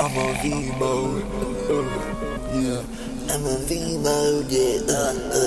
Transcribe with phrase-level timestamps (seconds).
[0.00, 0.44] I'm on V
[0.78, 1.24] mode.
[2.54, 2.82] Yeah.
[3.34, 5.37] I'm on V mode, yeah.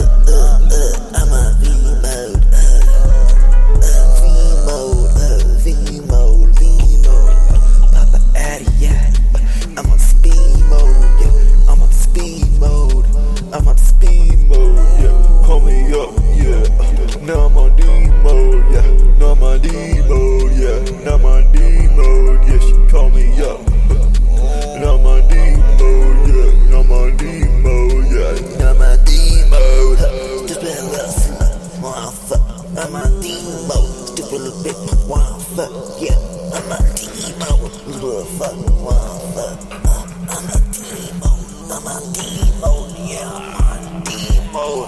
[33.67, 33.85] low.
[34.05, 35.71] Stupid little bitch, wild fuck,
[36.01, 36.17] yeah.
[36.53, 37.51] I'm a D-Mo,
[37.87, 39.59] little fucking wild fuck.
[39.85, 41.31] Uh, I'm a D-Mo,
[41.71, 42.71] I'm a D-Mo,
[43.07, 43.29] yeah.
[43.59, 44.85] I'm D-Mo.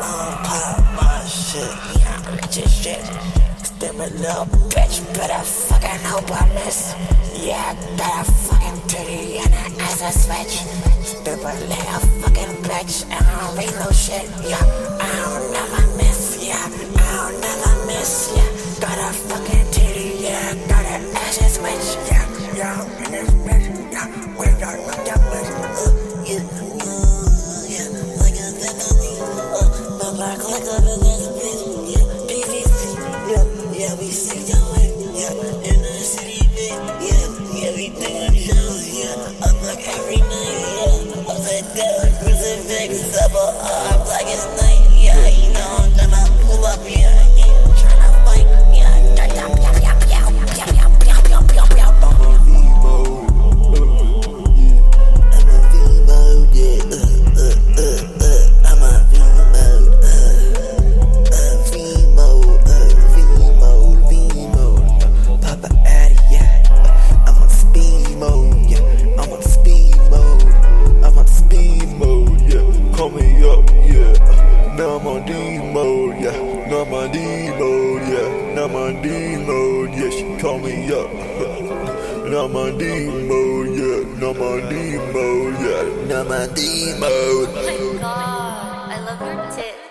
[0.00, 2.34] I'm pop my shit, yeah.
[2.34, 3.04] Rich as shit.
[3.64, 6.94] Stupid little bitch, better fucking hope I miss.
[7.34, 10.62] Yeah, better fucking titty and an ass a switch.
[11.04, 14.62] Stupid little fucking bitch, and I don't read no shit, yeah.
[15.00, 15.41] I don't
[41.74, 43.16] Got a prison Vegas,
[76.72, 78.54] Normandy mode, yeah.
[78.54, 80.08] Normandy mode, yeah.
[80.08, 81.12] She call me up.
[82.32, 84.18] Normandy mode, yeah.
[84.18, 86.06] Normandy mode, yeah.
[86.08, 87.48] Normandy mode.
[87.52, 89.81] Oh my god, I love your tits.